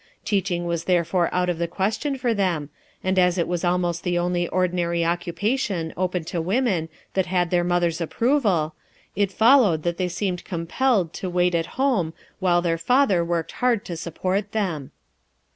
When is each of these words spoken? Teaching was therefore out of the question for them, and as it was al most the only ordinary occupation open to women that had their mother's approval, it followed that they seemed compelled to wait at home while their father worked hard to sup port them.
Teaching 0.25 0.65
was 0.65 0.85
therefore 0.85 1.29
out 1.31 1.47
of 1.47 1.59
the 1.59 1.67
question 1.67 2.17
for 2.17 2.33
them, 2.33 2.71
and 3.03 3.19
as 3.19 3.37
it 3.37 3.47
was 3.47 3.63
al 3.63 3.77
most 3.77 4.03
the 4.03 4.17
only 4.17 4.47
ordinary 4.47 5.05
occupation 5.05 5.93
open 5.95 6.23
to 6.23 6.41
women 6.41 6.89
that 7.13 7.27
had 7.27 7.51
their 7.51 7.63
mother's 7.63 8.01
approval, 8.01 8.73
it 9.15 9.31
followed 9.31 9.83
that 9.83 9.97
they 9.97 10.09
seemed 10.09 10.43
compelled 10.43 11.13
to 11.13 11.29
wait 11.29 11.53
at 11.53 11.67
home 11.77 12.15
while 12.39 12.63
their 12.63 12.79
father 12.79 13.23
worked 13.23 13.51
hard 13.51 13.85
to 13.85 13.95
sup 13.95 14.15
port 14.15 14.53
them. 14.53 14.89